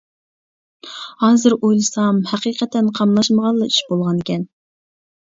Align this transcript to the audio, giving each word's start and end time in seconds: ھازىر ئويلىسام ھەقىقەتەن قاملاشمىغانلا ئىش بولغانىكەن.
ھازىر 1.23 1.53
ئويلىسام 1.57 2.21
ھەقىقەتەن 2.31 2.87
قاملاشمىغانلا 2.99 3.67
ئىش 3.73 3.77
بولغانىكەن. 3.91 4.47